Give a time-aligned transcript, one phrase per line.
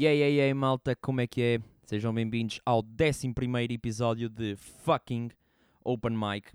[0.00, 1.58] E aí, aí, aí, malta, como é que é?
[1.82, 3.34] Sejam bem-vindos ao 11
[3.74, 5.28] episódio de fucking
[5.82, 6.52] Open Mic.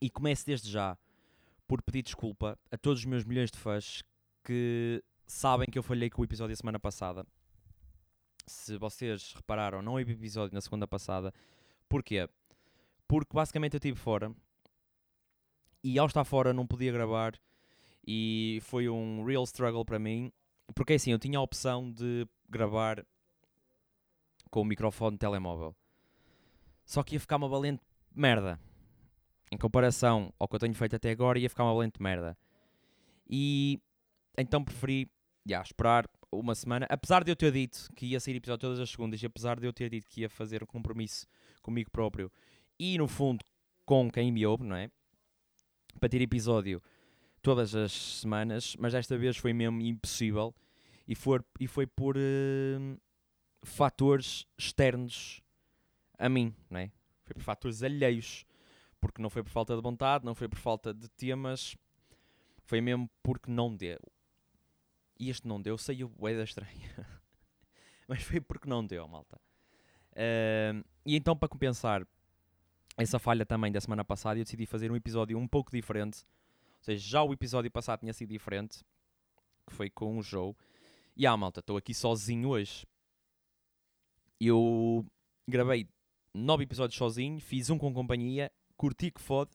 [0.00, 0.96] E começo desde já
[1.66, 4.04] por pedir desculpa a todos os meus milhões de fãs
[4.44, 7.26] que sabem que eu falhei com o episódio da semana passada.
[8.46, 11.34] Se vocês repararam, não houve episódio na segunda passada.
[11.88, 12.28] Porquê?
[13.08, 14.32] Porque basicamente eu estive fora
[15.82, 17.32] e ao estar fora não podia gravar
[18.06, 20.30] e foi um real struggle para mim
[20.74, 23.04] porque assim, eu tinha a opção de gravar
[24.50, 25.74] com o microfone de telemóvel.
[26.84, 27.82] Só que ia ficar uma valente
[28.14, 28.58] merda.
[29.52, 32.36] Em comparação ao que eu tenho feito até agora, ia ficar uma valente merda.
[33.28, 33.80] E
[34.36, 35.10] então preferi
[35.46, 36.86] já, esperar uma semana.
[36.88, 39.66] Apesar de eu ter dito que ia sair episódio todas as segundas, e apesar de
[39.66, 41.26] eu ter dito que ia fazer um compromisso
[41.62, 42.30] comigo próprio
[42.78, 43.44] e no fundo
[43.84, 44.90] com quem me ouve, não é?
[45.98, 46.82] Para ter episódio
[47.42, 50.54] todas as semanas, mas desta vez foi mesmo impossível
[51.06, 53.00] e, for, e foi por uh,
[53.62, 55.42] fatores externos
[56.18, 56.90] a mim, não é?
[57.24, 58.44] Foi por fatores alheios,
[59.00, 61.76] porque não foi por falta de vontade, não foi por falta de temas,
[62.64, 63.98] foi mesmo porque não deu.
[65.18, 67.06] E este não deu, saiu bué da estranha.
[68.08, 69.40] mas foi porque não deu, malta.
[70.12, 72.06] Uh, e então, para compensar
[72.96, 76.24] essa falha também da semana passada, eu decidi fazer um episódio um pouco diferente
[76.80, 78.82] ou seja, já o episódio passado tinha sido diferente,
[79.66, 80.54] que foi com o Joe.
[81.14, 82.86] E ah, malta, estou aqui sozinho hoje.
[84.40, 85.04] Eu
[85.46, 85.86] gravei
[86.34, 89.50] nove episódios sozinho, fiz um com companhia, curti que fode.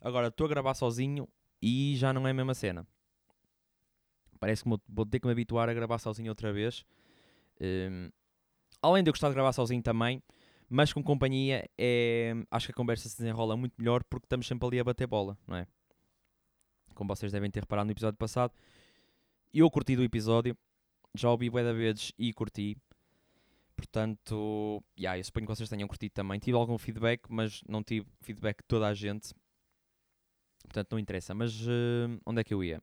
[0.00, 1.28] Agora estou a gravar sozinho
[1.60, 2.86] e já não é a mesma cena.
[4.38, 6.84] Parece que vou ter que me habituar a gravar sozinho outra vez.
[7.60, 8.10] Um,
[8.80, 10.22] além de eu gostar de gravar sozinho também,
[10.68, 14.68] mas com companhia é, acho que a conversa se desenrola muito melhor porque estamos sempre
[14.68, 15.66] ali a bater bola, não é?
[16.94, 18.52] Como vocês devem ter reparado no episódio passado.
[19.52, 20.56] Eu curti do episódio,
[21.14, 22.76] já ouvi bué da vezes e curti.
[23.76, 26.38] Portanto, yeah, eu suponho que vocês tenham curtido também.
[26.38, 29.34] Tive algum feedback, mas não tive feedback de toda a gente.
[30.62, 31.34] Portanto, não interessa.
[31.34, 32.82] Mas uh, onde é que eu ia?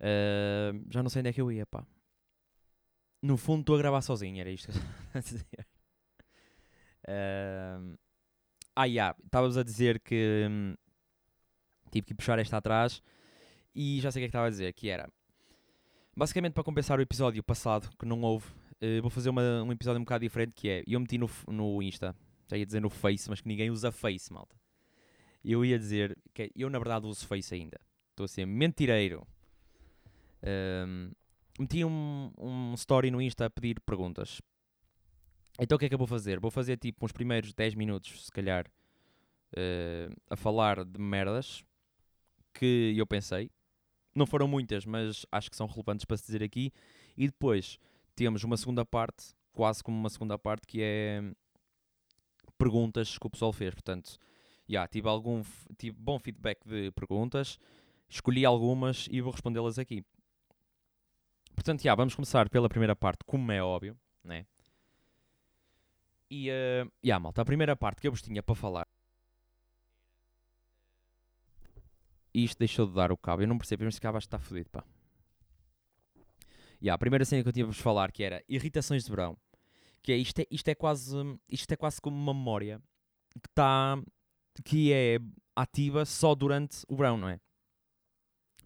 [0.00, 1.86] Uh, já não sei onde é que eu ia, pá.
[3.22, 5.66] No fundo, estou a gravar sozinho, era isto que eu estava a dizer.
[7.08, 7.98] Uh,
[8.76, 10.74] ah, yeah, estavas a dizer que hum,
[11.90, 13.02] tive que puxar esta atrás
[13.74, 15.10] e já sei o que é que estava a dizer, que era
[16.16, 18.46] basicamente para compensar o episódio passado que não houve,
[18.80, 21.82] uh, vou fazer uma, um episódio um bocado diferente que é, eu meti no, no
[21.82, 22.16] Insta,
[22.48, 24.56] já ia dizer no Face, mas que ninguém usa Face, malta.
[25.44, 27.78] Eu ia dizer que eu na verdade uso Face ainda.
[28.10, 29.26] Estou a ser mentireiro.
[30.42, 31.10] Um,
[31.60, 34.40] meti um, um story no Insta a pedir perguntas.
[35.60, 36.40] Então o que é que eu vou fazer?
[36.40, 38.66] Vou fazer tipo uns primeiros 10 minutos, se calhar,
[39.52, 41.62] uh, a falar de merdas
[42.58, 43.50] que eu pensei.
[44.14, 46.72] Não foram muitas, mas acho que são relevantes para se dizer aqui.
[47.16, 47.78] E depois
[48.14, 51.22] temos uma segunda parte, quase como uma segunda parte, que é
[52.56, 53.74] perguntas que o pessoal fez.
[53.74, 54.18] Portanto,
[54.68, 55.42] yeah, tive, algum,
[55.76, 57.58] tive bom feedback de perguntas,
[58.08, 60.02] escolhi algumas e vou respondê-las aqui.
[61.54, 64.46] Portanto, yeah, vamos começar pela primeira parte, como é óbvio, né?
[66.30, 68.86] E, uh, yeah, malta, a primeira parte que eu vos tinha para falar
[72.36, 73.42] e isto deixou de dar o cabo.
[73.42, 74.84] Eu não percebo, mas este cabo está fodido, pá.
[76.78, 79.38] E yeah, a primeira cena que eu tinha vos falar que era irritações de verão.
[80.02, 81.16] Que é isto é, isto é quase
[81.48, 82.78] isto é quase como uma memória
[83.40, 83.98] que está
[84.62, 85.18] que é
[85.56, 87.40] ativa só durante o verão, não é?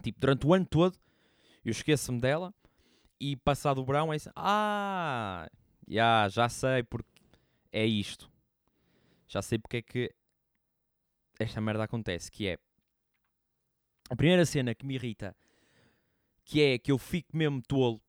[0.02, 0.98] Tipo, durante o ano todo
[1.64, 2.52] eu esqueço-me dela
[3.20, 5.48] e passado o verão é assim, ah,
[5.88, 7.08] yeah, já sei porque
[7.70, 8.28] é isto.
[9.28, 10.12] Já sei porque é que
[11.38, 12.58] esta merda acontece, que é
[14.10, 15.36] a primeira cena que me irrita,
[16.44, 18.02] que é que eu fico mesmo tolo,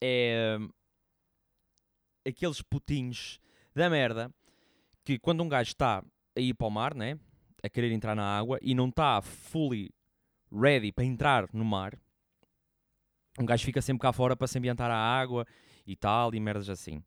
[0.00, 0.70] é hum,
[2.26, 3.40] aqueles putinhos
[3.74, 4.32] da merda
[5.04, 6.04] que quando um gajo está
[6.36, 7.18] a ir para o mar, né?
[7.62, 9.90] A querer entrar na água e não está fully
[10.52, 11.98] ready para entrar no mar,
[13.38, 15.44] um gajo fica sempre cá fora para se ambientar a água
[15.84, 16.98] e tal, e merdas assim.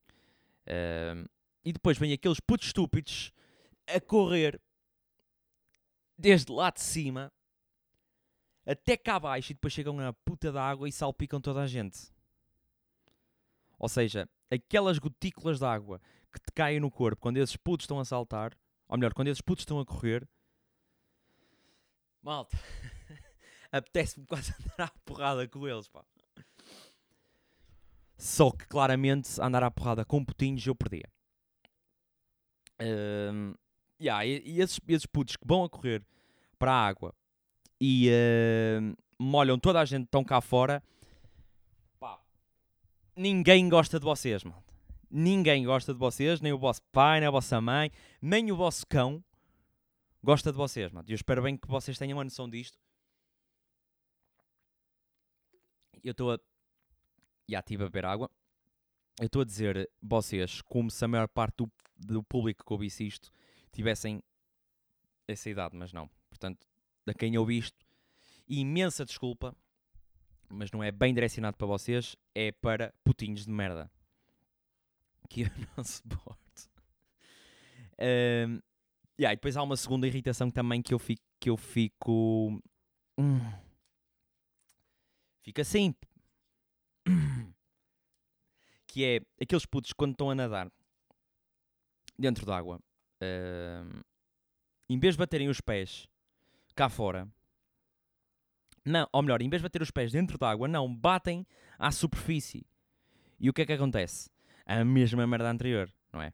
[0.67, 1.27] Uh,
[1.63, 3.31] e depois vem aqueles putos estúpidos
[3.87, 4.61] a correr
[6.17, 7.31] desde lá de cima
[8.69, 12.13] até cá abaixo e depois chegam na puta da água e salpicam toda a gente.
[13.79, 15.99] Ou seja, aquelas gotículas de água
[16.31, 18.55] que te caem no corpo quando esses putos estão a saltar,
[18.87, 20.29] ou melhor, quando esses putos estão a correr,
[22.21, 22.59] malta,
[23.71, 26.05] apetece-me quase andar à porrada com eles, pá.
[28.15, 31.09] Só que claramente andar à porrada com putinhos eu perdia.
[32.81, 33.55] Um,
[33.99, 36.05] yeah, e, esses, esses putos que vão a correr
[36.59, 37.15] para a água
[37.79, 40.83] e uh, molham toda a gente que estão cá fora.
[41.99, 42.19] Pá,
[43.15, 44.63] ninguém gosta de vocês, mano.
[45.11, 47.91] Ninguém gosta de vocês, nem o vosso pai, nem a vossa mãe,
[48.21, 49.23] nem o vosso cão
[50.23, 51.07] gosta de vocês, mano.
[51.07, 52.77] E eu espero bem que vocês tenham a noção disto.
[56.03, 56.39] Eu estou a.
[57.47, 58.29] Já estive a beber água.
[59.19, 63.05] Eu estou a dizer vocês, como se a maior parte do, do público que ouvisse
[63.05, 63.29] isto
[63.71, 64.23] tivessem
[65.27, 66.09] essa idade, mas não.
[66.29, 66.65] Portanto,
[67.09, 67.77] a quem ouvi isto,
[68.47, 69.55] imensa desculpa,
[70.49, 73.91] mas não é bem direcionado para vocês, é para putinhos de merda.
[75.29, 76.39] Que eu não suporto.
[77.99, 78.59] Um,
[79.19, 81.21] yeah, e depois há uma segunda irritação também que eu fico.
[81.39, 82.61] Que eu fico
[83.17, 83.39] hum,
[85.43, 85.93] fica assim.
[88.91, 90.67] Que é aqueles putos quando estão a nadar
[92.17, 92.79] dentro d'água,
[93.21, 94.03] uh,
[94.89, 96.09] em vez de baterem os pés
[96.79, 97.27] cá fora,
[98.85, 101.45] não, ou melhor, em vez de bater os pés dentro d'água, não, batem
[101.77, 102.65] à superfície.
[103.37, 104.29] E o que é que acontece?
[104.65, 106.31] A mesma merda anterior, não é?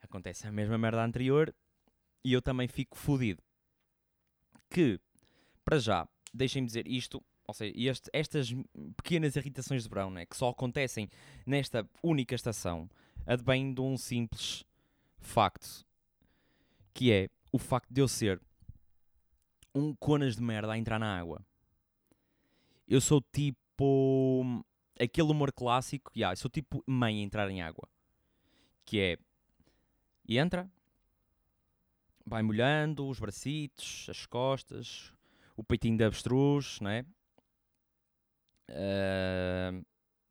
[0.00, 1.54] Acontece a mesma merda anterior
[2.24, 3.42] e eu também fico fodido.
[4.70, 4.98] Que,
[5.62, 8.54] para já, deixem-me dizer isto, ou seja, este, estas
[8.96, 11.10] pequenas irritações de verão, né, que só acontecem
[11.44, 12.88] nesta única estação,
[13.26, 14.64] advém de um simples
[15.18, 15.84] facto,
[16.94, 18.40] que é o facto de eu ser
[19.74, 21.44] um conas de merda a entrar na água.
[22.86, 24.64] Eu sou tipo.
[24.98, 27.88] aquele humor clássico, yeah, sou tipo mãe a entrar em água.
[28.84, 29.18] Que é.
[30.28, 30.70] Entra,
[32.24, 35.12] vai molhando os bracitos, as costas,
[35.56, 37.04] o peitinho de avestruz, não é?
[38.70, 39.84] Uh,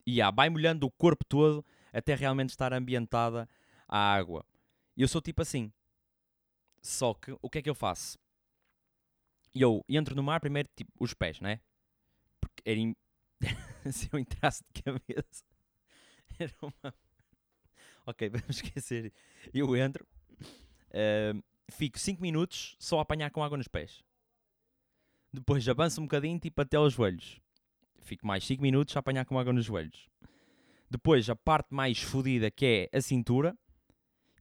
[0.06, 1.64] e yeah, vai molhando o corpo todo
[1.94, 3.48] até realmente estar ambientada
[3.88, 4.46] a água.
[4.98, 5.72] Eu sou tipo assim.
[6.82, 8.18] Só que o que é que eu faço?
[9.54, 11.60] Eu entro no mar primeiro, tipo, os pés, né?
[12.40, 12.80] Porque era.
[12.80, 12.96] In...
[13.92, 15.44] Se eu entrasse de cabeça,
[16.40, 16.94] era uma.
[18.04, 19.14] Ok, vamos esquecer.
[19.54, 20.04] Eu entro,
[20.42, 24.04] uh, fico 5 minutos só a apanhar com água nos pés.
[25.32, 27.40] Depois avanço um bocadinho, tipo, até aos joelhos.
[28.02, 30.10] Fico mais 5 minutos a apanhar com água nos joelhos.
[30.90, 33.56] Depois, a parte mais fodida, que é a cintura,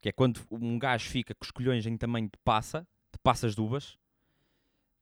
[0.01, 2.81] que é quando um gajo fica com os colhões em tamanho de passa,
[3.13, 3.99] de passas de uvas.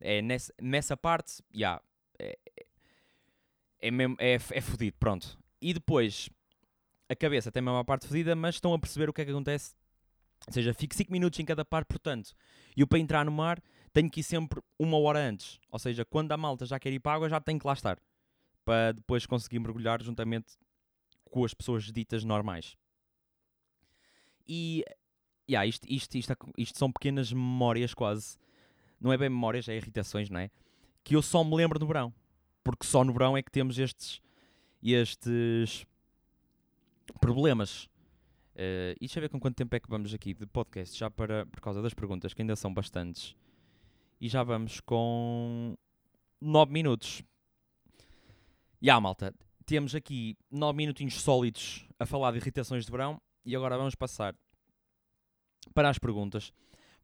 [0.00, 1.82] É nessa, nessa parte, já, yeah,
[2.18, 2.38] é,
[3.80, 5.38] é, é, é fodido, pronto.
[5.60, 6.30] E depois,
[7.08, 9.30] a cabeça tem mesmo a parte fodida, mas estão a perceber o que é que
[9.30, 9.74] acontece.
[10.46, 12.34] Ou seja, fico 5 minutos em cada parte, portanto,
[12.76, 13.60] eu para entrar no mar
[13.92, 15.58] tenho que ir sempre uma hora antes.
[15.70, 17.72] Ou seja, quando a malta já quer ir para a água, já tenho que lá
[17.72, 17.98] estar.
[18.64, 20.56] Para depois conseguir mergulhar juntamente
[21.24, 22.76] com as pessoas ditas normais.
[24.46, 24.84] E
[25.50, 28.36] yeah, isto, isto, isto, isto, são pequenas memórias quase
[29.00, 30.50] não é bem memórias, é irritações, não é?
[31.04, 32.12] Que eu só me lembro no verão.
[32.62, 34.20] Porque só no verão é que temos estes,
[34.82, 35.86] estes
[37.20, 37.84] problemas.
[38.54, 41.08] Uh, e deixa eu ver com quanto tempo é que vamos aqui de podcast, já
[41.08, 43.36] para, por causa das perguntas, que ainda são bastantes.
[44.20, 45.76] E já vamos com
[46.40, 47.22] 9 minutos.
[48.82, 49.32] E ah, malta,
[49.64, 53.20] temos aqui 9 minutinhos sólidos a falar de irritações de verão.
[53.44, 54.34] E agora vamos passar
[55.72, 56.52] para as perguntas.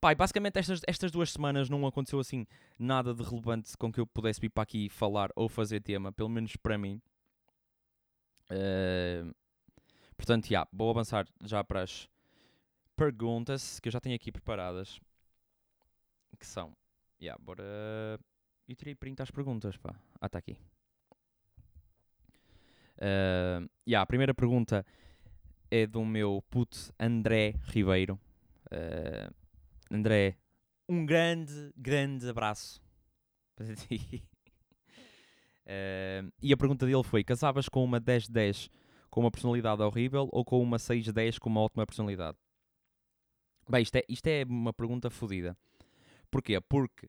[0.04, 2.46] Pai, basicamente estas, estas duas semanas não aconteceu assim
[2.78, 6.28] nada de relevante com que eu pudesse vir para aqui falar ou fazer tema, pelo
[6.28, 7.00] menos para mim.
[8.50, 9.34] Uh,
[10.14, 12.06] portanto, yeah, vou avançar já para as
[12.94, 15.00] perguntas que eu já tenho aqui preparadas.
[16.38, 16.76] Que são.
[17.18, 17.64] Yeah, bora.
[18.68, 19.98] Eu tirei print às perguntas, pá.
[20.20, 20.58] Ah, está aqui.
[22.98, 24.84] Uh, yeah, a primeira pergunta
[25.70, 28.20] é do meu puto André Ribeiro.
[28.66, 29.43] Uh,
[29.94, 30.36] André,
[30.88, 32.82] um grande, grande abraço
[33.54, 34.24] para ti.
[35.64, 38.68] Uh, e a pergunta dele foi: casavas com uma 10-10
[39.08, 42.36] com uma personalidade horrível ou com uma 6-10 com uma ótima personalidade?
[43.70, 45.56] Bem, isto é, isto é uma pergunta fodida.
[46.28, 46.60] Porquê?
[46.60, 47.08] Porque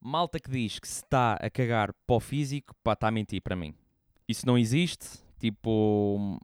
[0.00, 3.42] malta que diz que se está a cagar para o físico, pá, está a mentir
[3.42, 3.74] para mim.
[4.26, 5.06] Isso não existe.
[5.38, 6.40] Tipo,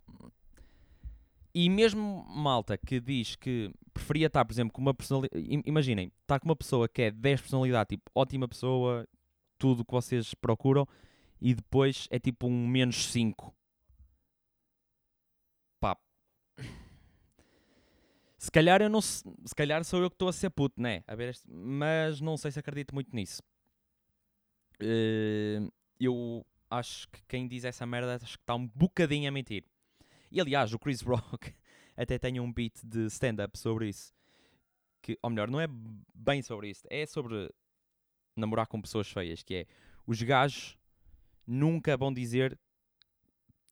[1.55, 5.63] e mesmo malta que diz que preferia estar, por exemplo, com uma personalidade.
[5.67, 9.07] Imaginem, estar com uma pessoa que é 10 personalidade, tipo, ótima pessoa,
[9.59, 10.87] tudo que vocês procuram,
[11.41, 13.55] e depois é tipo um menos 5.
[15.81, 15.97] Pá.
[18.37, 19.01] Se calhar eu não.
[19.01, 19.25] Se
[19.57, 21.03] calhar sou eu que estou a ser puto, né?
[21.07, 23.43] A ver este, mas não sei se acredito muito nisso.
[24.81, 29.65] Uh, eu acho que quem diz essa merda acho que está um bocadinho a mentir.
[30.31, 31.55] E aliás, o Chris Rock
[31.97, 34.13] até tem um beat de stand-up sobre isso.
[35.03, 35.67] Que, ou melhor, não é
[36.15, 37.51] bem sobre isso, é sobre
[38.37, 39.67] namorar com pessoas feias, que é
[40.07, 40.77] os gajos
[41.47, 42.59] nunca vão dizer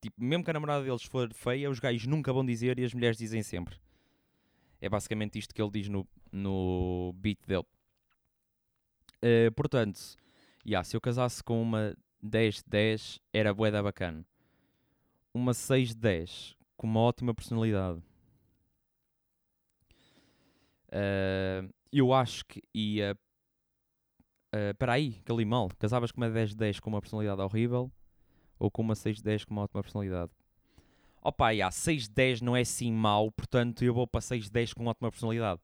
[0.01, 2.95] Tipo, mesmo que a namorada deles for feia, os gajos nunca vão dizer e as
[2.95, 3.77] mulheres dizem sempre.
[4.81, 7.65] É basicamente isto que ele diz no, no beat dele.
[9.17, 10.17] Uh, portanto,
[10.65, 14.25] yeah, se eu casasse com uma 10-10, era boeda bacana.
[15.37, 17.99] Uma 6-10, com uma ótima personalidade.
[20.89, 23.15] Uh, eu acho que ia.
[24.55, 25.69] Uh, aí, que ali mal.
[25.79, 27.93] Casavas com uma 10-10 com uma personalidade horrível
[28.59, 30.33] ou com uma 6-10 com uma ótima personalidade?
[31.21, 35.61] Opa, yeah, 6-10 não é assim mau, portanto eu vou para 6-10 com ótima personalidade.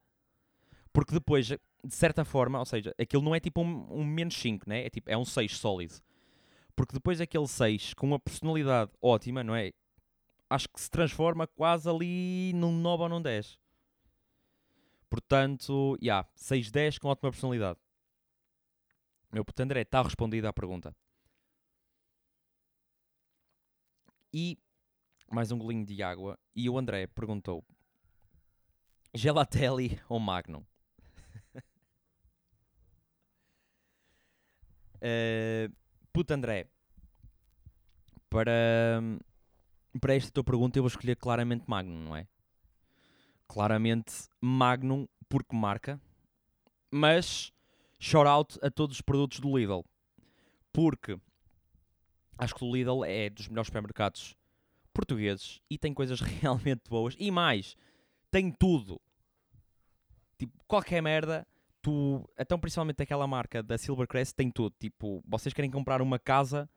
[0.93, 1.59] Porque depois, de
[1.95, 4.85] certa forma, ou seja, aquilo não é tipo um, um menos 5, né?
[4.85, 5.95] é, tipo, é um 6 sólido.
[6.83, 9.73] Porque depois aquele 6 com uma personalidade ótima, não é?
[10.51, 13.57] Acho que se transforma quase ali num 9 ou num 10.
[15.09, 17.79] Portanto, já, yeah, 6-10 com ótima personalidade.
[19.31, 20.93] Meu puto André, está respondida a pergunta.
[24.33, 24.59] E
[25.31, 26.37] mais um golinho de água.
[26.53, 27.65] E o André perguntou:
[29.15, 30.65] Gelatelli ou Magnum?
[34.97, 35.73] uh,
[36.12, 36.69] puto André,
[38.28, 39.00] para,
[40.00, 42.26] para esta tua pergunta eu vou escolher claramente Magnum, não é?
[43.49, 46.00] Claramente Magnum porque marca,
[46.90, 47.52] mas
[47.99, 49.85] shout out a todos os produtos do Lidl,
[50.73, 51.19] porque
[52.37, 54.37] acho que o Lidl é dos melhores supermercados
[54.92, 57.76] portugueses e tem coisas realmente boas e mais,
[58.31, 59.00] tem tudo.
[60.38, 61.47] Tipo, qualquer merda,
[61.83, 64.75] tu, então principalmente aquela marca da Silvercrest tem tudo.
[64.79, 66.71] Tipo, vocês querem comprar uma casa,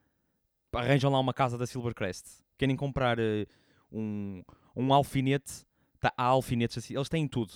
[0.73, 2.43] arranjam lá uma casa da Silvercrest.
[2.57, 3.45] Querem comprar uh,
[3.91, 4.43] um,
[4.75, 5.65] um alfinete,
[5.99, 7.53] tá, há alfinetes assim, eles têm tudo.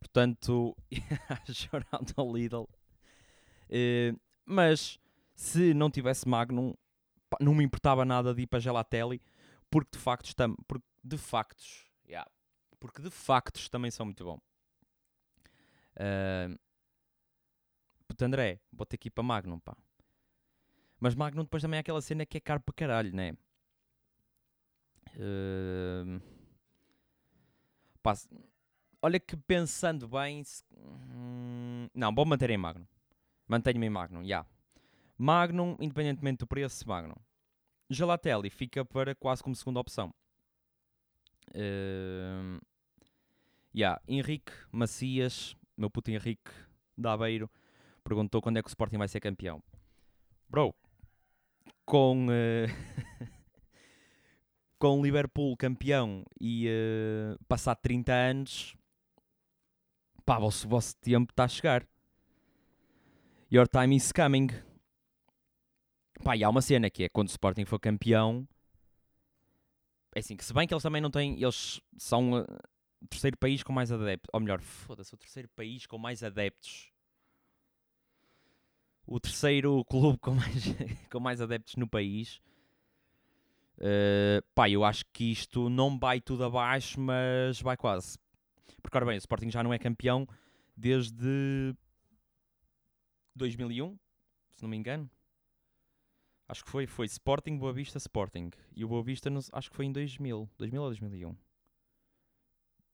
[0.00, 0.76] Portanto,
[1.52, 2.62] chorando ao Lidl.
[3.68, 4.98] Uh, mas
[5.34, 6.74] se não tivesse Magnum,
[7.40, 9.22] não me importava nada de ir para Gelatelli,
[9.70, 12.28] porque de factos, tam, porque de factos, yeah,
[12.78, 14.38] porque de factos também são muito bom.
[15.96, 16.58] Uh,
[18.06, 18.60] puto André,
[18.98, 19.76] que ir para Magnum, pá.
[21.00, 23.32] Mas Magnum depois também é aquela cena que é caro para caralho, né?
[25.16, 26.20] Uh,
[28.02, 28.14] pá,
[29.02, 30.44] olha que pensando bem.
[30.44, 32.86] Se, hum, não, vou manter em Magnum.
[33.48, 34.26] Mantenho-me em Magnum, já.
[34.26, 34.48] Yeah.
[35.18, 37.16] Magnum, independentemente do preço, Magnum.
[37.90, 40.14] Gelatelli fica para quase como segunda opção.
[41.48, 42.60] Uh,
[43.74, 44.00] yeah.
[44.08, 46.50] Henrique Macias, meu puto Henrique
[46.96, 47.50] da Aveiro,
[48.04, 49.62] perguntou quando é que o Sporting vai ser campeão.
[50.48, 50.74] Bro,
[51.84, 53.28] com, uh,
[54.78, 58.76] com o Liverpool campeão e uh, passar 30 anos,
[60.24, 61.86] pá, o vosso, vosso tempo está a chegar.
[63.52, 64.48] Your time is coming.
[66.24, 68.48] Pá, e há uma cena que é quando o Sporting for campeão.
[70.14, 71.42] É assim, que se bem que eles também não têm.
[71.42, 72.46] Eles são uh,
[73.02, 74.30] o terceiro país com mais adeptos.
[74.32, 76.90] Ou melhor, foda-se, o terceiro país com mais adeptos.
[79.06, 80.64] O terceiro clube com mais,
[81.10, 82.40] com mais adeptos no país.
[83.78, 88.16] Uh, pá, eu acho que isto não vai tudo abaixo, mas vai quase.
[88.80, 90.26] Porque, ora bem, o Sporting já não é campeão
[90.76, 91.74] desde
[93.34, 93.98] 2001,
[94.50, 95.10] se não me engano.
[96.48, 98.50] Acho que foi, foi Sporting, Boa Vista, Sporting.
[98.76, 100.48] E o Boa Vista, acho que foi em 2000.
[100.58, 101.36] 2000 ou 2001?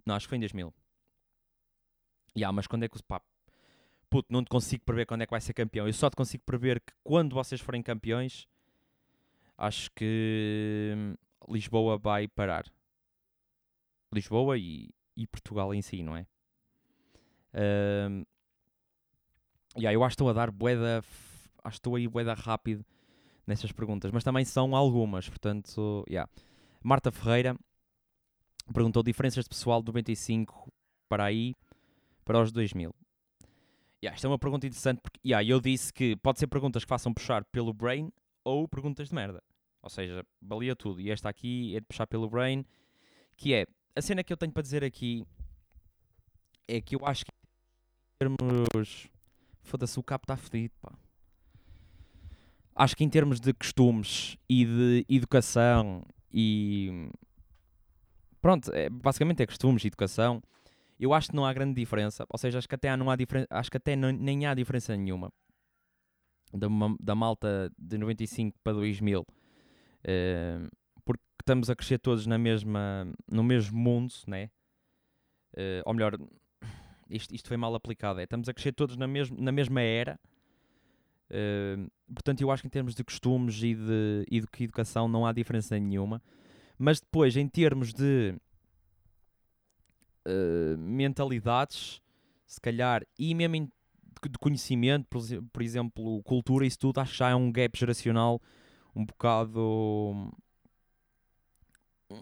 [0.09, 0.73] Não, acho que foi em 2000.
[2.35, 3.05] Yeah, mas quando é que o...
[3.05, 3.21] Pá,
[4.09, 5.87] puto, não te consigo prever quando é que vai ser campeão.
[5.87, 8.49] Eu só te consigo prever que quando vocês forem campeões,
[9.59, 11.15] acho que hum,
[11.47, 12.65] Lisboa vai parar.
[14.11, 16.27] Lisboa e, e Portugal em si, não é?
[18.09, 18.25] Um,
[19.77, 21.05] yeah, eu acho que estou a dar boeda...
[21.63, 22.83] Acho que estou aí boeda rápido
[23.47, 26.31] nessas perguntas, mas também são algumas, portanto, yeah.
[26.83, 27.55] Marta Ferreira
[28.73, 30.73] perguntou diferenças de pessoal do 95
[31.09, 31.55] para aí,
[32.25, 32.95] para os 2000.
[34.03, 36.89] Yeah, esta é uma pergunta interessante porque yeah, eu disse que pode ser perguntas que
[36.89, 38.13] façam puxar pelo brain
[38.45, 39.43] ou perguntas de merda.
[39.83, 41.01] Ou seja, valia tudo.
[41.01, 42.65] E esta aqui é de puxar pelo brain,
[43.37, 45.25] que é a cena que eu tenho para dizer aqui
[46.69, 49.09] é que eu acho que em termos.
[49.63, 50.93] Foda-se, o capo está fedido, pá
[52.79, 57.11] acho que em termos de costumes e de educação e
[58.41, 60.43] pronto, é, basicamente é costumes e educação,
[60.99, 62.27] eu acho que não há grande diferença.
[62.29, 65.33] Ou seja, acho que até não há diferença, acho que até nem há diferença nenhuma
[66.53, 66.67] da,
[67.01, 69.25] da malta de 95 para 2000, uh,
[70.05, 70.59] eh,
[71.05, 74.51] porque estamos a crescer todos na mesma, no mesmo mundo, né?
[75.55, 76.19] Uh, ou melhor,
[77.11, 78.21] isto, isto foi mal aplicado.
[78.21, 80.19] É, estamos a crescer todos na, mesmo, na mesma era
[81.31, 85.27] Uh, portanto, eu acho que em termos de costumes e de, e de educação não
[85.27, 86.23] há diferença nenhuma.
[86.79, 88.35] Mas depois, em termos de
[90.27, 92.01] uh, mentalidades,
[92.47, 97.19] se calhar, e mesmo em, de conhecimento, por, por, exemplo, cultura, isso tudo, acho que
[97.19, 98.41] já é um gap geracional
[98.95, 100.33] um bocado.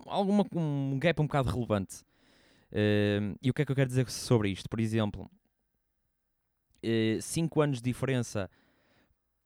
[0.07, 2.03] Alguma, um gap um bocado relevante.
[2.73, 4.69] Uh, e o que é que eu quero dizer sobre isto?
[4.69, 5.31] Por exemplo,
[7.21, 8.51] 5 uh, anos de diferença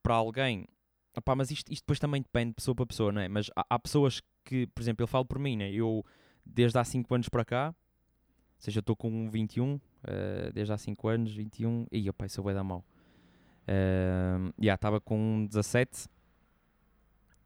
[0.01, 0.67] para alguém.
[1.15, 3.27] Opá, mas isto, isto depois também depende de pessoa para pessoa, não é?
[3.27, 5.71] Mas há, há pessoas que, por exemplo, eu falo por mim, né?
[5.71, 6.05] Eu,
[6.45, 10.73] desde há 5 anos para cá, ou seja, eu estou com 21, uh, eh, desde
[10.73, 12.85] há 5 anos, 21, e opa, isso vai dar mal.
[13.63, 16.07] Uh, já estava com 17,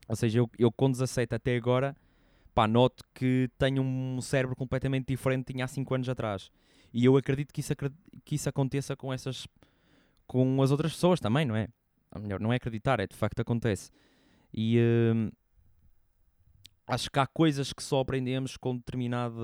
[0.07, 1.95] ou seja, eu, eu com 17 até agora,
[2.53, 6.51] pá, noto que tenho um cérebro completamente diferente tinha há 5 anos atrás.
[6.93, 7.73] E eu acredito que isso,
[8.23, 9.47] que isso aconteça com essas,
[10.25, 11.67] com as outras pessoas também, não é?
[12.13, 13.91] Ou melhor, não é acreditar, é de facto acontece.
[14.53, 15.31] E uh,
[16.87, 19.41] acho que há coisas que só aprendemos com determinado.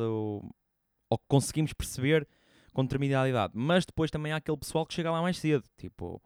[1.10, 2.28] ou que conseguimos perceber
[2.74, 3.54] com determinada idade.
[3.56, 5.64] Mas depois também há aquele pessoal que chega lá mais cedo.
[5.78, 6.22] Tipo,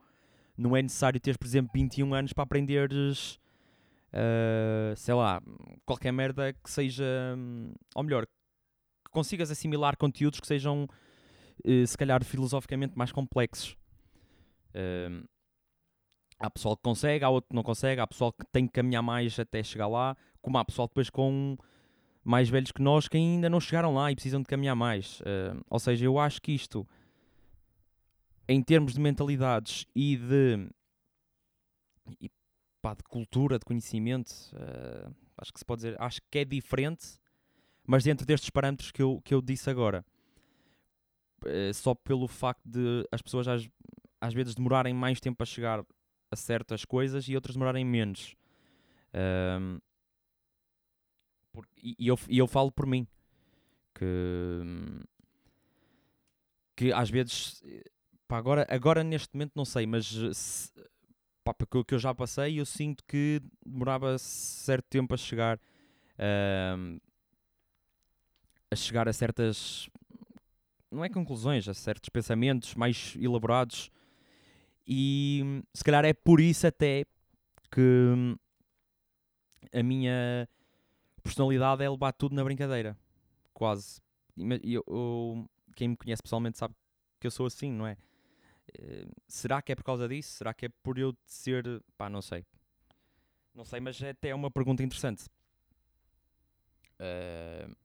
[0.58, 3.40] não é necessário teres, por exemplo, 21 anos para aprenderes.
[4.14, 5.42] Uh, sei lá,
[5.86, 7.04] qualquer merda que seja.
[7.96, 10.88] Ou melhor, que consigas assimilar conteúdos que sejam,
[11.66, 13.76] uh, se calhar, filosoficamente mais complexos.
[14.74, 15.26] Uh,
[16.38, 19.02] Há pessoal que consegue, há outro que não consegue, há pessoal que tem que caminhar
[19.02, 21.58] mais até chegar lá, como há pessoal depois com
[22.24, 25.20] mais velhos que nós que ainda não chegaram lá e precisam de caminhar mais.
[25.22, 26.88] Uh, ou seja, eu acho que isto,
[28.48, 30.70] em termos de mentalidades e de,
[32.22, 32.30] e,
[32.80, 37.18] pá, de cultura, de conhecimento, uh, acho que se pode dizer, acho que é diferente,
[37.84, 40.06] mas dentro destes parâmetros que eu, que eu disse agora.
[41.44, 43.68] Uh, só pelo facto de as pessoas às,
[44.22, 45.84] às vezes demorarem mais tempo a chegar
[46.30, 48.36] a certas coisas e outras demorarem menos.
[49.12, 49.80] Um,
[51.56, 53.08] por, e, e, eu, e eu falo por mim
[53.94, 54.06] que,
[56.76, 57.64] que às vezes
[58.28, 60.72] pá, agora, agora neste momento não sei, mas se,
[61.44, 65.60] pá, o que eu já passei eu sinto que demorava certo tempo a chegar
[66.78, 67.00] um,
[68.70, 69.90] a chegar a certas
[70.92, 73.92] não é conclusões, a certos pensamentos mais elaborados.
[74.88, 77.06] E se calhar é por isso até
[77.72, 78.38] que
[79.74, 80.48] a minha
[81.26, 82.98] personalidade é levar tudo na brincadeira.
[83.54, 84.02] Quase.
[84.64, 86.76] Eu, eu, quem me conhece pessoalmente sabe
[87.20, 87.98] que eu sou assim, não é?
[88.80, 90.38] Uh, será que é por causa disso?
[90.38, 91.84] Será que é por eu ser.
[91.98, 92.46] pá, não sei.
[93.54, 95.26] Não sei, mas é até uma pergunta interessante.
[97.00, 97.76] Uh,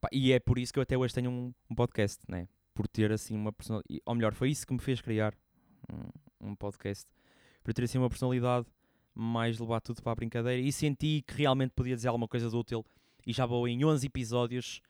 [0.00, 2.48] pá, e é por isso que eu até hoje tenho um, um podcast, né?
[2.74, 4.02] por ter assim uma personalidade.
[4.04, 5.34] Ou melhor, foi isso que me fez criar
[6.40, 7.08] um, um podcast.
[7.62, 8.66] Por ter assim uma personalidade
[9.14, 12.56] mais levar tudo para a brincadeira e senti que realmente podia dizer alguma coisa de
[12.56, 12.84] útil.
[13.26, 14.82] E já vou em 11 episódios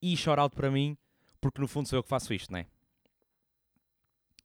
[0.00, 0.96] e shout para mim,
[1.40, 2.66] porque no fundo sou eu que faço isto, não é?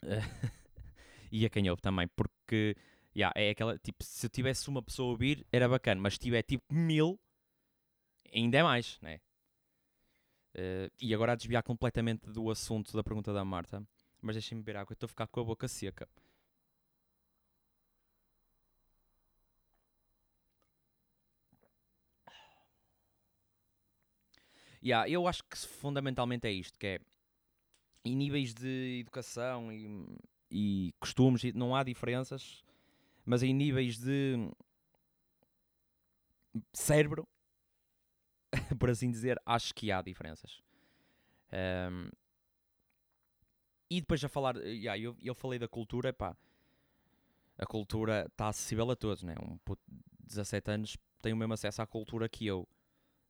[1.32, 2.76] e a quem ouve também, porque
[3.16, 6.20] yeah, é aquela tipo, se eu tivesse uma pessoa a ouvir era bacana, mas se
[6.20, 7.20] tiver tipo mil,
[8.34, 9.20] ainda é mais, né?
[10.56, 13.86] Uh, e agora a desviar completamente do assunto da pergunta da Marta.
[14.22, 16.08] Mas deixem-me beber água, estou a ficar com a boca seca.
[24.86, 27.00] Yeah, eu acho que fundamentalmente é isto, que é
[28.04, 30.06] em níveis de educação e,
[30.52, 32.64] e costumes não há diferenças,
[33.26, 34.48] mas em níveis de
[36.72, 37.28] cérebro
[38.80, 40.62] por assim dizer, acho que há diferenças.
[41.52, 42.10] Um,
[43.90, 46.36] e depois já falar, yeah, eu, eu falei da cultura, pá,
[47.58, 49.36] a cultura está acessível a todos, né?
[49.42, 52.68] Um puto de 17 anos tem o mesmo acesso à cultura que eu,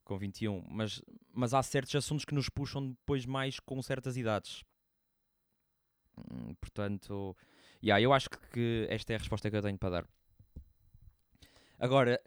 [0.06, 1.02] com 21, mas,
[1.34, 4.64] mas há certos assuntos que nos puxam depois mais com certas idades.
[6.18, 7.36] Hum, portanto,
[7.84, 10.08] yeah, eu acho que esta é a resposta que eu tenho para dar.
[11.78, 12.22] Agora,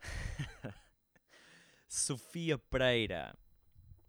[1.88, 3.36] Sofia Pereira.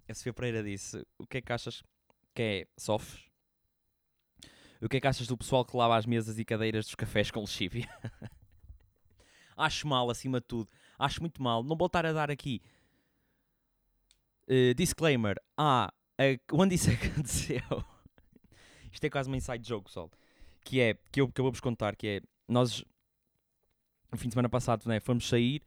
[0.08, 1.82] A Sofia Pereira disse: O que é que achas
[2.36, 3.24] que é sofres?
[4.82, 7.32] O que é que achas do pessoal que lava as mesas e cadeiras dos cafés
[7.32, 7.90] com lexívia?
[9.56, 10.70] Acho mal, acima de tudo.
[10.98, 11.64] Acho muito mal.
[11.64, 12.62] Não vou estar a dar aqui.
[14.48, 15.36] Uh, disclaimer.
[15.58, 17.62] Ah, uh, onde isso aconteceu?
[18.92, 20.10] Isto é quase uma inside joke, pessoal.
[20.64, 22.84] Que é, que eu, que eu vou-vos contar, que é, nós,
[24.12, 25.62] no fim de semana passado, né, fomos sair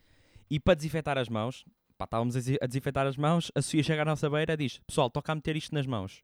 [0.49, 1.65] e para desinfetar as mãos,
[1.99, 5.11] pá, estávamos a desinfetar as mãos, a Sofia chega à nossa beira e diz: Pessoal,
[5.11, 6.23] toca a meter isto nas mãos.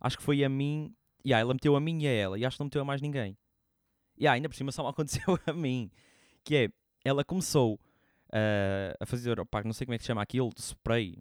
[0.00, 2.44] Acho que foi a mim, e yeah, ela meteu a mim e a ela, e
[2.44, 3.36] acho que não meteu a mais ninguém.
[4.16, 5.90] E yeah, ainda por cima só me aconteceu a mim.
[6.44, 6.68] Que é,
[7.04, 10.62] ela começou uh, a fazer, opá, não sei como é que se chama aquilo, de
[10.62, 11.18] spray.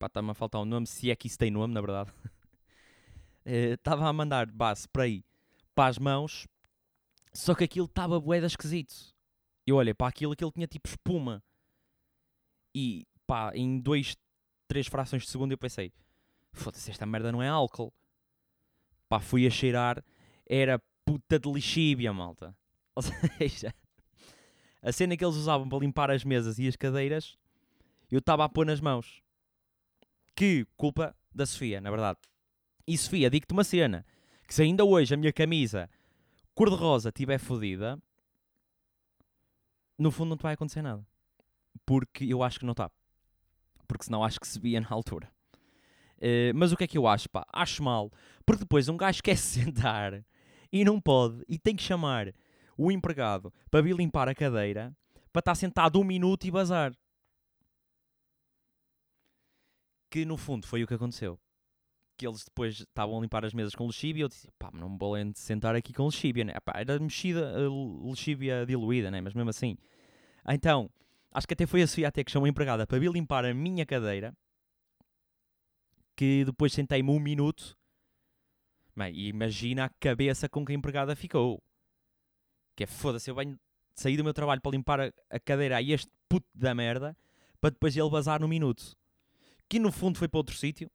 [0.00, 2.10] Pá, está-me a faltar um nome, se é que isso tem nome, na verdade.
[3.44, 5.22] Estava uh, a mandar, bah, spray
[5.74, 6.48] para as mãos,
[7.34, 8.94] só que aquilo estava boeda esquisito.
[9.66, 11.42] Eu olhei para aquilo, aquilo tinha tipo espuma.
[12.74, 14.16] E pá, em dois,
[14.66, 15.92] três frações de segundo eu pensei,
[16.50, 17.92] foda-se, esta merda não é álcool.
[19.06, 20.02] Pá, fui a cheirar,
[20.46, 22.56] era puta de lixíbia, malta.
[22.96, 23.74] Ou seja,
[24.80, 27.36] a cena que eles usavam para limpar as mesas e as cadeiras,
[28.10, 29.22] eu estava a pôr nas mãos.
[30.34, 32.18] Que culpa da Sofia, na verdade.
[32.86, 34.04] E Sofia, digo-te uma cena,
[34.46, 35.88] que se ainda hoje a minha camisa
[36.54, 37.98] cor-de-rosa estiver fodida,
[39.98, 41.06] no fundo não te vai acontecer nada.
[41.86, 42.90] Porque eu acho que não está.
[43.86, 45.30] Porque senão acho que se via na altura.
[46.18, 47.28] Uh, mas o que é que eu acho?
[47.28, 47.46] Pá?
[47.52, 48.10] Acho mal.
[48.44, 50.24] Porque depois um gajo quer se sentar
[50.72, 52.32] e não pode e tem que chamar
[52.76, 54.94] o empregado para vir limpar a cadeira
[55.32, 56.92] para estar sentado um minuto e bazar.
[60.10, 61.38] Que no fundo foi o que aconteceu.
[62.16, 64.90] Que eles depois estavam a limpar as mesas com lexívia e eu disse: pá, não
[64.90, 66.54] me vou sentar aqui com lexívia, né?
[66.64, 67.54] Pá, era mexida,
[68.04, 69.20] lexívia diluída, né?
[69.20, 69.78] Mas mesmo assim.
[70.48, 70.90] Então,
[71.32, 73.86] acho que até foi a até que chamou a empregada para vir limpar a minha
[73.86, 74.36] cadeira.
[76.16, 77.78] Que depois sentei-me um minuto.
[78.94, 81.62] Bem, imagina a cabeça com que a empregada ficou.
[82.76, 83.58] Que é foda-se, eu venho
[83.94, 87.16] sair do meu trabalho para limpar a, a cadeira a este puto da merda
[87.60, 88.96] para depois ele bazar no minuto.
[89.70, 90.90] Que no fundo foi para outro sítio.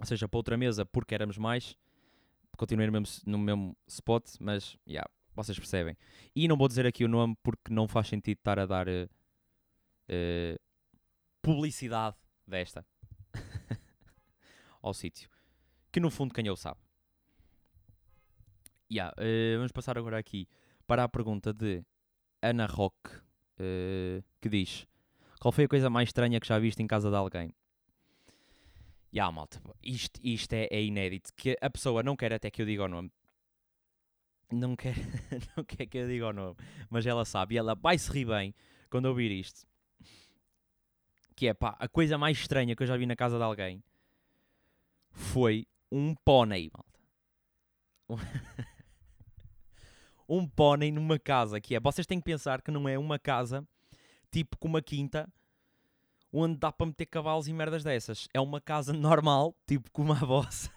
[0.00, 1.76] Ou seja, para outra mesa, porque éramos mais.
[2.56, 5.96] Continuei no mesmo, no mesmo spot, mas, yeah, vocês percebem.
[6.34, 9.04] E não vou dizer aqui o nome porque não faz sentido estar a dar uh,
[10.08, 10.58] uh,
[11.42, 12.86] publicidade desta
[14.80, 15.28] ao sítio.
[15.92, 16.80] Que no fundo quem eu sabe.
[18.90, 20.48] Yeah, uh, vamos passar agora aqui
[20.86, 21.84] para a pergunta de
[22.40, 24.86] Ana uh, que diz:
[25.40, 27.54] Qual foi a coisa mais estranha que já viste em casa de alguém?
[29.10, 31.32] Ya, yeah, malta, isto, isto é, é, inédito.
[31.34, 33.10] Que a pessoa não quer até que eu diga o nome.
[34.50, 34.94] Não quer,
[35.56, 36.56] não quer que eu diga o nome.
[36.90, 38.54] Mas ela sabe e ela vai se rir bem
[38.90, 39.66] quando ouvir isto.
[41.36, 43.82] Que é pá, a coisa mais estranha que eu já vi na casa de alguém
[45.10, 46.98] foi um pônei, malta.
[50.28, 53.66] um pônei numa casa, que é, vocês têm que pensar que não é uma casa
[54.30, 55.28] tipo com uma quinta
[56.32, 58.28] onde dá para meter cavalos e merdas dessas.
[58.32, 60.70] É uma casa normal, tipo com uma vossa.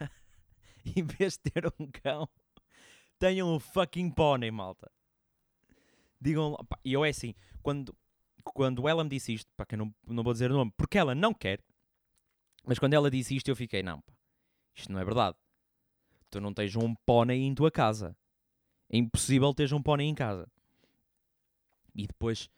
[0.96, 2.28] em vez de ter um cão,
[3.20, 4.92] tenham um fucking pônei, malta.
[6.20, 7.96] Digam, e eu é assim, quando,
[8.44, 10.98] quando ela me disse isto, para que eu não, não vou dizer o nome, porque
[10.98, 11.64] ela não quer,
[12.66, 14.14] mas quando ela disse isto eu fiquei, não, pá,
[14.76, 15.36] isto não é verdade.
[16.30, 18.16] Tu não tens um pônei em tua casa.
[18.90, 20.50] É impossível teres um pônei em casa.
[21.94, 22.50] E depois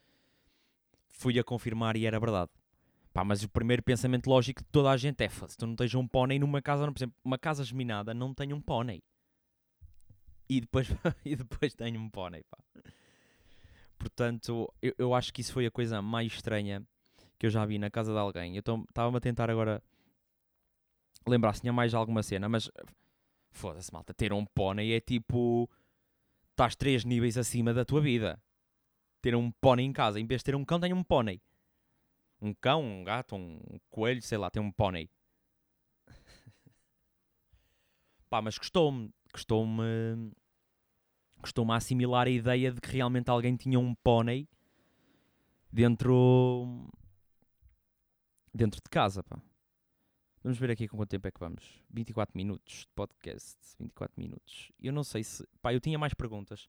[1.13, 2.51] fui a confirmar e era verdade.
[3.13, 5.93] Pá, mas o primeiro pensamento lógico de toda a gente é: se tu não tens
[5.93, 9.01] um pônei numa casa, por exemplo, uma casa geminada não tem um pônei.
[10.49, 10.87] E depois,
[11.23, 12.57] e depois tem um pônei, pá.
[13.97, 16.85] Portanto, eu, eu acho que isso foi a coisa mais estranha
[17.39, 18.55] que eu já vi na casa de alguém.
[18.55, 19.81] Eu estava-me a tentar agora
[21.25, 22.69] lembrar se tinha mais alguma cena, mas
[23.51, 25.69] foda-se, malta, ter um pônei é tipo
[26.51, 28.41] estás três níveis acima da tua vida.
[29.23, 31.41] Ter um pônei em casa, em vez de ter um cão, tem um pônei.
[32.41, 35.09] Um cão, um gato, um coelho, sei lá, tem um pônei.
[38.29, 40.33] Pá, mas custou-me, custou-me,
[41.41, 44.45] custou-me assimilar a ideia de que realmente alguém tinha um pônei
[45.71, 46.85] dentro,
[48.53, 49.41] dentro de casa, pá.
[50.43, 51.81] Vamos ver aqui com quanto tempo é que vamos.
[51.89, 53.57] 24 minutos de podcast.
[53.79, 54.69] 24 minutos.
[54.81, 55.47] Eu não sei se.
[55.61, 56.67] Pá, eu tinha mais perguntas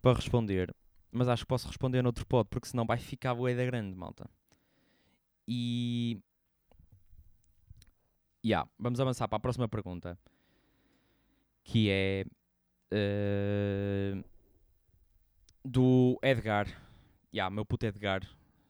[0.00, 0.74] para responder,
[1.12, 4.28] mas acho que posso responder noutro pod, porque senão vai ficar boa da grande, malta.
[5.46, 6.18] E.
[8.44, 10.18] Yeah, vamos avançar para a próxima pergunta.
[11.62, 12.24] Que é.
[12.92, 14.24] Uh,
[15.64, 16.66] do Edgar.
[17.32, 18.26] Yeah, meu puto Edgar.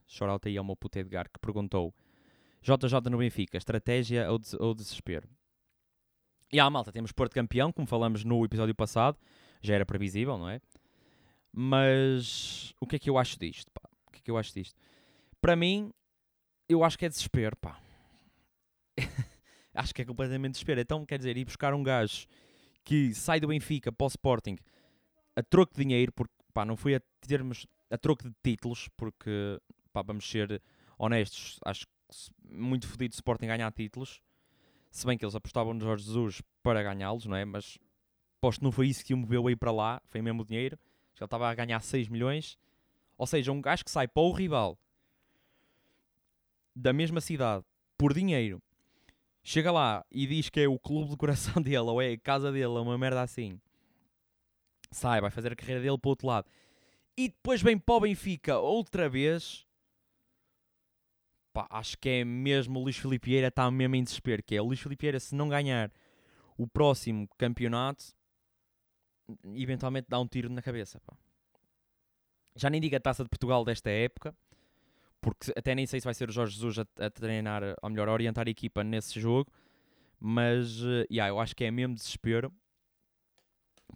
[0.06, 1.94] Shoutout aí ao meu puto Edgar que perguntou
[2.62, 5.28] JJ no Benfica, estratégia ou, des ou desespero?
[6.52, 9.18] E a malta, temos Porto campeão, como falamos no episódio passado,
[9.62, 10.60] já era previsível, não é?
[11.52, 13.70] Mas o que é que eu acho disto?
[13.72, 13.88] Pá?
[14.06, 14.80] O que é que eu acho disto?
[15.40, 15.92] Para mim,
[16.68, 17.80] eu acho que é desespero, pá.
[19.74, 20.80] acho que é completamente desespero.
[20.80, 22.26] Então, quer dizer, ir buscar um gajo
[22.84, 24.56] que sai do Benfica para o Sporting
[25.36, 29.60] a troco de dinheiro, porque pá, não fui a termos a troco de títulos, porque
[29.92, 30.62] pá, vamos ser
[30.98, 31.86] honestos, acho
[32.44, 34.22] muito fodido Sporting ganhar títulos.
[34.90, 37.44] Se bem que eles apostavam no Jorge Jesus para ganhá-los, não é?
[37.44, 37.78] Mas
[38.42, 40.44] Aposto que não foi isso que o moveu a ir para lá, foi mesmo o
[40.44, 40.76] dinheiro.
[41.16, 42.58] Ele estava a ganhar 6 milhões.
[43.16, 44.78] Ou seja, um gajo que sai para o rival
[46.74, 47.64] da mesma cidade
[47.98, 48.60] por dinheiro,
[49.44, 52.50] chega lá e diz que é o clube do coração dele ou é a casa
[52.50, 53.60] dele, ou uma merda assim.
[54.90, 56.46] Sai, vai fazer a carreira dele para o outro lado.
[57.16, 59.66] E depois vem para o Benfica outra vez.
[61.52, 64.42] Pá, acho que é mesmo o Luís Filipe Vieira está mesmo em desespero.
[64.42, 65.92] Que é o Luís Filipe Vieira, se não ganhar
[66.56, 68.14] o próximo campeonato,
[69.54, 71.00] eventualmente dá um tiro na cabeça.
[71.00, 71.16] Pá.
[72.54, 74.34] Já nem digo a taça de Portugal desta época,
[75.20, 78.08] porque até nem sei se vai ser o Jorge Jesus a, a treinar, ou melhor,
[78.08, 79.50] a orientar a equipa nesse jogo,
[80.18, 82.52] mas uh, yeah, eu acho que é mesmo desespero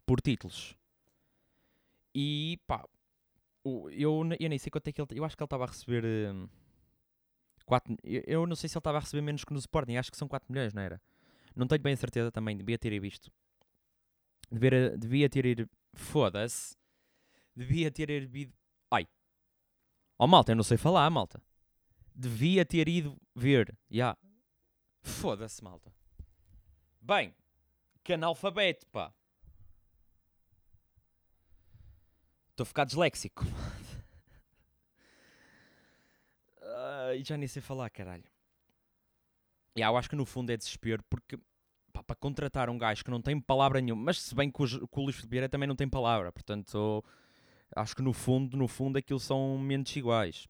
[0.05, 0.77] por títulos.
[2.15, 2.85] E pá,
[3.91, 5.09] eu, eu nem sei quanto é que ele.
[5.11, 6.05] Eu acho que ele estava a receber.
[6.05, 6.49] Uh,
[7.67, 10.17] quatro, eu não sei se ele estava a receber menos que no Sporting, acho que
[10.17, 11.01] são 4 milhões, não era?
[11.55, 13.31] Não tenho bem a certeza também, devia ter visto.
[14.51, 15.69] Devia, devia ter ido.
[15.95, 16.77] Foda-se.
[17.55, 18.53] Devia ter ido.
[18.91, 19.07] Ai.
[20.19, 21.43] Oh malta, eu não sei falar, malta.
[22.15, 23.77] Devia ter ido ver.
[23.91, 23.95] Já.
[23.95, 24.19] Yeah.
[25.03, 25.93] Foda-se, malta.
[27.01, 27.35] Bem.
[28.03, 29.13] Que analfabeto, pá.
[32.51, 33.45] Estou a ficar disléxico.
[36.63, 38.25] uh, já nem sei falar, caralho.
[39.77, 41.39] Yeah, eu acho que no fundo é desespero porque
[42.03, 45.01] para contratar um gajo que não tem palavra nenhuma, mas se bem que o, o
[45.01, 47.05] Luís Filipe também não tem palavra, portanto
[47.75, 50.47] acho que no fundo, no fundo aquilo são mentes iguais.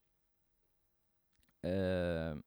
[1.64, 2.42] Uh,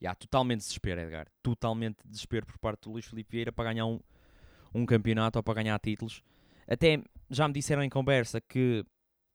[0.00, 1.26] yeah, totalmente desespero, Edgar.
[1.42, 4.00] Totalmente desespero por parte do Luís Filipe Vieira para ganhar um,
[4.74, 6.22] um campeonato ou para ganhar títulos.
[6.66, 8.84] Até já me disseram em conversa que,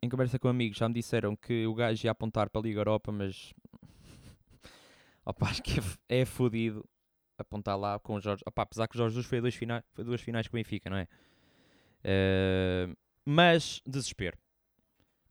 [0.02, 2.80] em conversa com amigos, já me disseram que o gajo ia apontar para a Liga
[2.80, 3.54] Europa, mas
[5.26, 6.88] opa, acho que é, é fodido
[7.42, 8.44] apontar lá com o Jorge.
[8.46, 10.90] Opa, apesar que o Jorge Jesus foi, dois finais, foi duas finais com o Benfica,
[10.90, 11.08] não é?
[12.04, 14.38] Uh, mas desespero.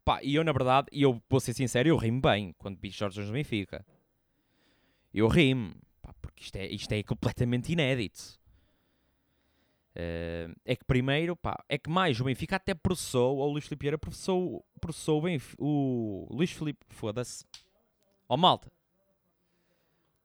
[0.03, 2.89] Pá, e eu na verdade, e eu vou ser sincero, eu rimo bem quando vi
[2.89, 3.85] Jorge Jesus no Benfica.
[5.13, 8.39] Eu rimo, pá, porque isto é, isto é completamente inédito.
[9.93, 13.65] Uh, é que primeiro, pá, é que mais o Benfica até processou, ou o Luís
[13.65, 17.45] Filipe processou, processou o, Benfica, o Luís Filipe, foda-se.
[18.29, 18.71] Ó oh, malta,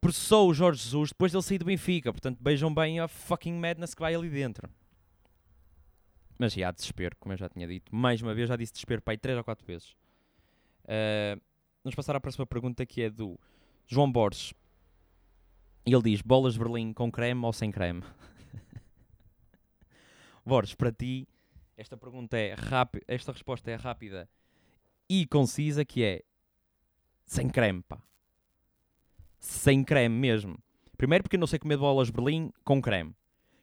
[0.01, 2.13] processou o Jorge Jesus depois dele sair do Benfica.
[2.13, 4.69] Portanto, vejam bem a fucking madness que vai ali dentro.
[6.39, 7.95] Mas já, desespero, como eu já tinha dito.
[7.95, 9.91] Mais uma vez, já disse desespero para aí 3 ou 4 vezes.
[10.85, 11.41] Uh,
[11.83, 13.39] vamos passar à próxima pergunta que é do
[13.87, 14.53] João Borges.
[15.87, 18.03] E ele diz: bolas de Berlim com creme ou sem creme?
[20.45, 21.27] Borges, para ti,
[21.77, 24.29] esta pergunta é rápida, esta resposta é rápida
[25.09, 26.23] e concisa, que é
[27.25, 28.01] sem creme, pá
[29.39, 30.59] sem creme mesmo.
[30.97, 33.15] Primeiro porque eu não sei comer bolas Berlim com creme.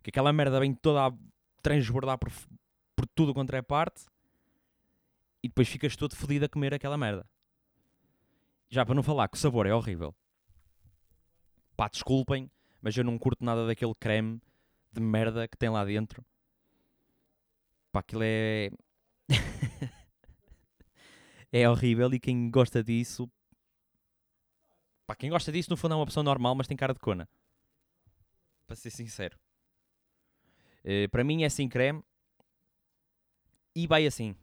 [0.01, 1.13] Que aquela merda vem toda a
[1.61, 2.31] transbordar por,
[2.95, 4.05] por tudo quanto é parte.
[5.41, 7.25] E depois ficas todo fodido a comer aquela merda.
[8.69, 10.15] Já para não falar que o sabor é horrível.
[11.75, 12.49] Pá, desculpem,
[12.81, 14.41] mas eu não curto nada daquele creme
[14.91, 16.23] de merda que tem lá dentro.
[17.91, 18.69] Pá, aquilo é.
[21.51, 23.29] é horrível e quem gosta disso
[25.13, 27.29] Pá, quem gosta disso no fundo é uma pessoa normal, mas tem cara de cona.
[28.65, 29.37] Para ser sincero.
[30.83, 32.03] Uh, para mim é sem creme.
[33.75, 34.35] E vai assim.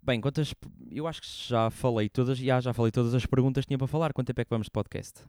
[0.00, 0.54] Bem, quantas.
[0.88, 2.38] Eu acho que já falei todas.
[2.38, 4.12] Já, já falei todas as perguntas que tinha para falar.
[4.12, 5.24] Quanto tempo é que vamos de podcast?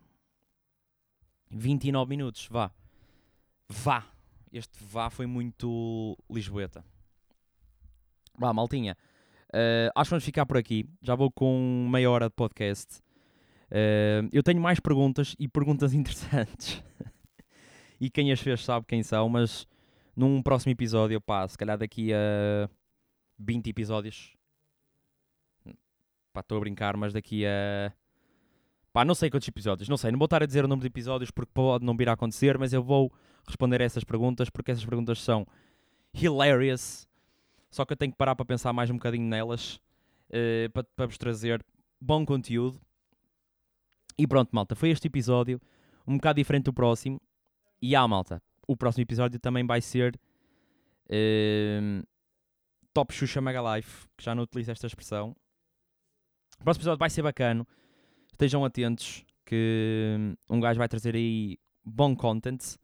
[1.49, 2.71] 29 minutos, vá.
[3.67, 4.05] Vá.
[4.51, 6.85] Este vá foi muito Lisboeta.
[8.37, 8.95] Vá, maltinha.
[9.49, 10.87] Uh, acho que vamos ficar por aqui.
[11.01, 13.02] Já vou com meia hora de podcast.
[13.73, 16.81] Uh, eu tenho mais perguntas e perguntas interessantes.
[17.99, 19.67] e quem as fez sabe quem são, mas
[20.15, 22.69] num próximo episódio, pá, se calhar daqui a
[23.39, 24.35] 20 episódios.
[26.31, 27.91] Pá, estou a brincar, mas daqui a.
[28.91, 30.87] Pá, não sei quantos episódios, não sei, não vou estar a dizer o número de
[30.87, 33.11] episódios porque pode não vir a acontecer, mas eu vou
[33.47, 35.47] responder a essas perguntas porque essas perguntas são
[36.13, 37.07] hilarious.
[37.71, 39.79] Só que eu tenho que parar para pensar mais um bocadinho nelas
[40.29, 41.65] uh, para, para vos trazer
[41.99, 42.79] bom conteúdo.
[44.17, 45.59] E pronto, malta, foi este episódio,
[46.07, 47.19] um bocado diferente do próximo.
[47.81, 50.19] E ah, malta, o próximo episódio também vai ser
[51.05, 52.07] uh,
[52.93, 55.35] Top Xuxa Mega Life, que já não utilizo esta expressão.
[56.59, 57.65] O próximo episódio vai ser bacana.
[58.31, 60.17] Estejam atentos que
[60.49, 62.77] um gajo vai trazer aí bom content.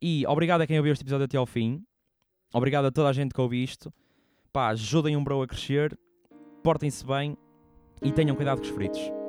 [0.00, 1.84] E obrigado a quem ouviu este episódio até ao fim.
[2.52, 3.92] Obrigado a toda a gente que ouviu isto.
[4.52, 5.98] Pá, ajudem um bro a crescer.
[6.62, 7.36] Portem-se bem
[8.02, 9.23] e tenham cuidado com os fritos.